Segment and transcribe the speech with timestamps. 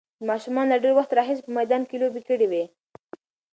[0.27, 2.63] ماشومانو له ډېر وخت راهیسې په میدان کې لوبې کړې وې.